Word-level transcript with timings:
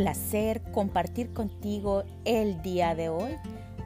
placer 0.00 0.62
compartir 0.72 1.34
contigo 1.34 2.04
el 2.24 2.62
día 2.62 2.94
de 2.94 3.10
hoy. 3.10 3.36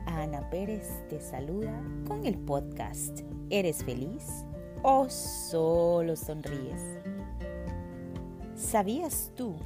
Ana 0.07 0.49
Pérez 0.49 0.89
te 1.11 1.21
saluda 1.21 1.83
con 2.07 2.25
el 2.25 2.39
podcast 2.39 3.23
¿Eres 3.51 3.83
feliz 3.83 4.23
o 4.85 5.11
solo 5.11 6.15
sonríes? 6.15 6.81
¿Sabías 8.55 9.33
tú 9.35 9.57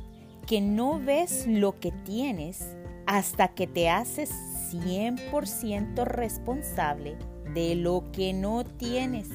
que 0.47 0.63
no 0.63 0.99
ves 0.99 1.47
lo 1.47 1.79
que 1.81 1.93
tienes 1.93 2.79
hasta 3.07 3.49
que 3.49 3.67
te 3.67 3.91
haces 3.91 4.31
100% 4.73 6.03
responsable 6.07 7.19
de 7.53 7.75
lo 7.75 8.05
que 8.11 8.33
no 8.33 8.65
tienes? 8.65 9.29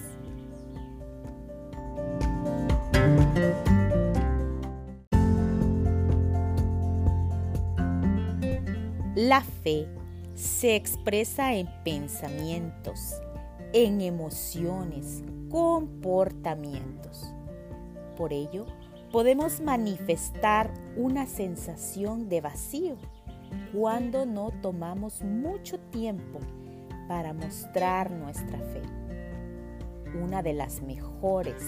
La 9.23 9.39
fe 9.39 9.87
se 10.35 10.75
expresa 10.75 11.53
en 11.53 11.69
pensamientos, 11.85 13.21
en 13.71 14.01
emociones, 14.01 15.23
comportamientos. 15.49 17.33
Por 18.17 18.33
ello, 18.33 18.65
podemos 19.13 19.61
manifestar 19.61 20.73
una 20.97 21.25
sensación 21.25 22.27
de 22.27 22.41
vacío 22.41 22.97
cuando 23.71 24.25
no 24.25 24.51
tomamos 24.61 25.21
mucho 25.21 25.79
tiempo 25.79 26.39
para 27.07 27.31
mostrar 27.31 28.11
nuestra 28.11 28.59
fe. 28.59 28.81
Una 30.21 30.43
de 30.43 30.51
las 30.51 30.81
mejores 30.81 31.63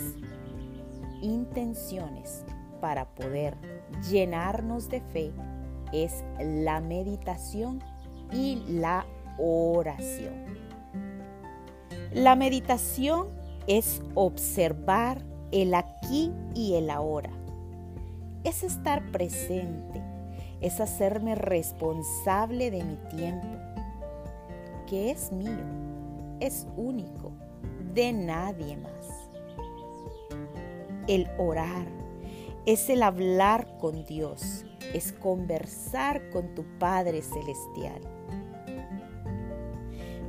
intenciones 1.22 2.44
para 2.82 3.06
poder 3.16 3.56
llenarnos 4.12 4.90
de 4.90 5.00
fe 5.00 5.32
es 6.04 6.24
la 6.40 6.80
meditación 6.82 7.82
y 8.32 8.64
la 8.68 9.06
oración. 9.38 10.46
La 12.12 12.36
meditación 12.36 13.28
es 13.68 14.02
observar 14.14 15.22
el 15.52 15.74
aquí 15.74 16.32
y 16.54 16.76
el 16.76 16.90
ahora. 16.90 17.32
Es 18.44 18.64
estar 18.64 19.12
presente, 19.12 20.02
es 20.62 20.80
hacerme 20.80 21.36
responsable 21.36 22.72
de 22.72 22.84
mi 22.84 22.96
tiempo, 23.10 23.48
que 24.88 25.12
es 25.12 25.32
mío, 25.32 25.66
es 26.40 26.68
único, 26.78 27.32
de 27.94 28.14
nadie 28.14 28.78
más. 28.78 29.30
El 31.08 31.30
orar 31.38 31.88
es 32.66 32.90
el 32.90 33.04
hablar 33.04 33.78
con 33.78 34.06
Dios, 34.06 34.65
es 34.94 35.12
conversar 35.14 36.30
con 36.30 36.56
tu 36.56 36.64
Padre 36.80 37.22
Celestial. 37.22 38.02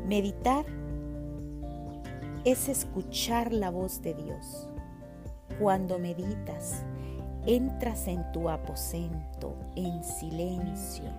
Meditar 0.06 0.64
es 2.44 2.68
escuchar 2.68 3.52
la 3.52 3.70
voz 3.70 4.02
de 4.02 4.14
Dios. 4.14 4.68
Cuando 5.58 5.98
meditas, 5.98 6.84
entras 7.46 8.06
en 8.08 8.30
tu 8.32 8.48
aposento 8.48 9.56
en 9.74 10.04
silencio. 10.04 11.10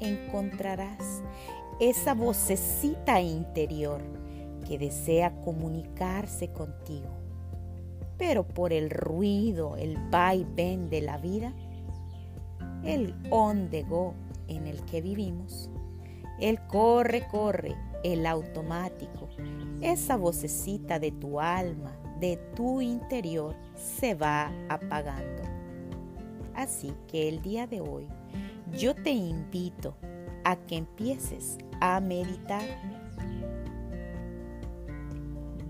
Encontrarás 0.00 1.22
esa 1.80 2.14
vocecita 2.14 3.20
interior 3.20 4.00
que 4.66 4.78
desea 4.78 5.32
comunicarse 5.40 6.48
contigo. 6.52 7.08
Pero 8.18 8.46
por 8.46 8.72
el 8.72 8.90
ruido, 8.90 9.76
el 9.76 9.98
ven 10.54 10.90
de 10.90 11.00
la 11.00 11.18
vida, 11.18 11.52
el 12.84 13.14
on 13.30 13.70
go 13.88 14.14
en 14.48 14.66
el 14.66 14.84
que 14.84 15.00
vivimos, 15.00 15.70
el 16.40 16.60
corre, 16.66 17.26
corre, 17.30 17.76
el 18.02 18.26
automático, 18.26 19.28
esa 19.80 20.16
vocecita 20.16 20.98
de 20.98 21.12
tu 21.12 21.40
alma, 21.40 21.96
de 22.20 22.36
tu 22.56 22.80
interior, 22.80 23.54
se 23.74 24.14
va 24.14 24.52
apagando. 24.68 25.42
Así 26.54 26.92
que 27.08 27.28
el 27.28 27.40
día 27.42 27.66
de 27.66 27.80
hoy 27.80 28.06
yo 28.76 28.94
te 28.94 29.10
invito 29.10 29.96
a 30.44 30.56
que 30.56 30.76
empieces 30.76 31.58
a 31.80 32.00
meditar. 32.00 32.64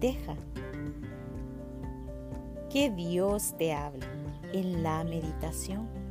Deja 0.01 0.35
que 2.71 2.91
Dios 2.91 3.55
te 3.59 3.73
hable 3.73 4.07
en 4.53 4.83
la 4.83 5.05
meditación 5.05 6.02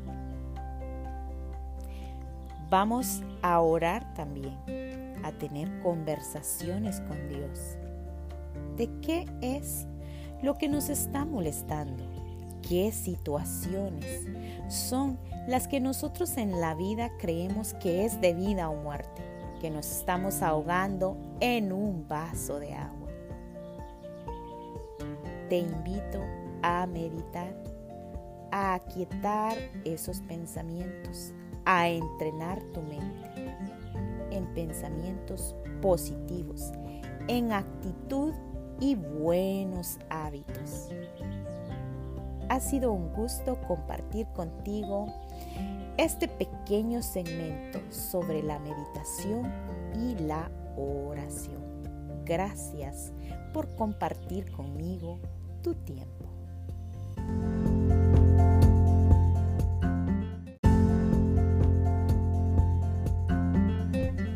Vamos 2.72 3.22
a 3.42 3.60
orar 3.60 4.14
también, 4.14 4.56
a 5.26 5.34
tener 5.34 5.82
conversaciones 5.82 7.02
con 7.02 7.28
Dios. 7.28 7.76
¿De 8.78 8.90
qué 9.02 9.26
es 9.42 9.88
lo 10.42 10.58
que 10.58 10.70
nos 10.70 10.88
está 10.88 11.26
molestando? 11.26 12.02
¿Qué 12.62 12.94
situaciones 12.94 14.26
son 14.70 15.20
las 15.50 15.68
que 15.68 15.82
nosotros 15.82 16.38
en 16.38 16.62
la 16.62 16.74
vida 16.74 17.12
creemos 17.20 17.74
que 17.74 18.06
es 18.06 18.22
de 18.22 18.34
vida 18.34 18.70
o 18.70 18.76
muerte? 18.78 19.22
Que 19.60 19.70
nos 19.70 19.92
estamos 19.92 20.42
ahogando 20.42 21.18
en 21.42 21.74
un 21.74 22.08
vaso 22.08 22.58
de 22.58 22.74
agua. 22.74 23.10
Te 25.50 25.58
invito 25.58 26.24
a 26.62 26.88
meditar, 26.88 27.54
a 28.50 28.76
aquietar 28.76 29.58
esos 29.84 30.22
pensamientos, 30.22 31.34
a 31.66 31.88
entrenar 31.90 32.62
tu 32.74 32.82
mente 32.82 33.56
en 34.32 34.46
pensamientos 34.54 35.56
positivos, 35.82 36.72
en 37.28 37.52
actitud 37.52 38.34
y 38.80 38.96
buenos 38.96 40.00
hábitos. 40.10 40.90
Ha 42.50 42.60
sido 42.60 42.92
un 42.92 43.14
gusto 43.14 43.62
compartir 43.68 44.28
contigo 44.36 45.08
este 45.98 46.28
pequeño 46.28 47.02
segmento 47.02 47.80
sobre 47.90 48.42
la 48.44 48.60
meditación 48.60 49.52
y 49.96 50.16
la 50.16 50.50
oración. 50.76 51.62
Gracias 52.26 53.14
por 53.54 53.74
compartir 53.76 54.52
conmigo 54.52 55.20
tu 55.62 55.76
tiempo. 55.76 56.41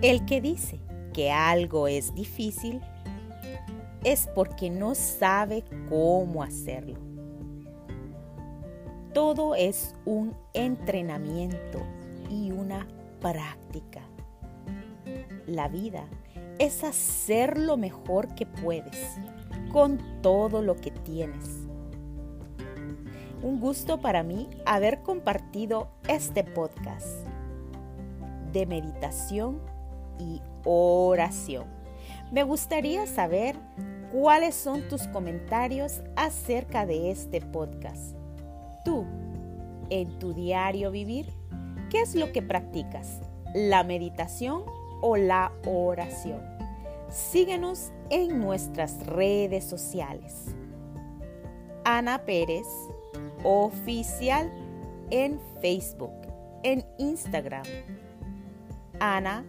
El 0.02 0.26
que 0.26 0.42
dice 0.42 0.80
que 1.14 1.32
algo 1.32 1.88
es 1.88 2.14
difícil 2.14 2.82
es 4.04 4.30
porque 4.36 4.70
no 4.70 4.94
sabe 4.94 5.64
cómo 5.90 6.44
hacerlo. 6.44 7.00
Todo 9.14 9.56
es 9.56 9.96
un 10.06 10.36
entrenamiento 10.54 11.82
y 12.30 12.52
una 12.52 12.86
práctica. 13.22 14.02
La 15.48 15.70
vida 15.70 16.04
es 16.60 16.84
hacer 16.84 17.58
lo 17.58 17.78
mejor 17.78 18.36
que 18.36 18.46
puedes 18.46 19.18
con 19.72 20.22
todo 20.22 20.62
lo 20.62 20.76
que 20.76 20.92
tienes. 20.92 21.66
Un 23.42 23.60
gusto 23.60 24.02
para 24.02 24.24
mí 24.24 24.50
haber 24.66 25.02
compartido 25.02 25.88
este 26.08 26.44
podcast 26.44 27.26
de 28.52 28.66
meditación 28.66 29.75
y 30.20 30.42
oración. 30.64 31.66
Me 32.32 32.44
gustaría 32.44 33.06
saber 33.08 33.56
cuáles 34.12 34.56
son 34.56 34.88
tus 34.88 35.08
comentarios 35.08 36.02
acerca 36.16 36.86
de 36.86 37.12
este 37.12 37.42
podcast. 37.42 38.16
Tú, 38.84 39.06
en 39.90 40.18
tu 40.20 40.34
diario 40.34 40.92
vivir, 40.92 41.34
¿qué 41.90 42.02
es 42.02 42.16
lo 42.16 42.32
que 42.32 42.42
practicas? 42.42 43.22
¿La 43.54 43.84
meditación 43.84 44.64
o 45.02 45.18
la 45.18 45.52
oración? 45.66 46.42
Síguenos 47.10 47.92
en 48.10 48.40
nuestras 48.40 49.06
redes 49.06 49.64
sociales. 49.64 50.56
Ana 51.84 52.26
Pérez, 52.26 52.66
oficial 53.44 54.52
en 55.12 55.40
Facebook, 55.62 56.14
en 56.64 56.84
Instagram. 56.98 57.64
Ana 59.00 59.46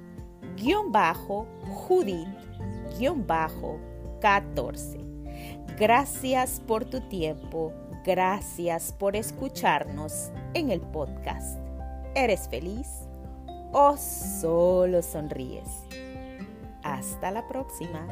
guion 0.56 0.92
bajo 0.92 1.46
Judith 1.64 2.28
guion 2.98 3.26
bajo 3.26 3.78
14. 4.20 4.98
Gracias 5.78 6.60
por 6.66 6.84
tu 6.84 7.00
tiempo, 7.08 7.72
gracias 8.04 8.92
por 8.92 9.16
escucharnos 9.16 10.30
en 10.54 10.70
el 10.70 10.80
podcast. 10.80 11.58
¿Eres 12.14 12.48
feliz 12.48 12.88
o 13.72 13.96
solo 13.96 15.02
sonríes? 15.02 15.68
Hasta 16.82 17.30
la 17.30 17.46
próxima. 17.46 18.06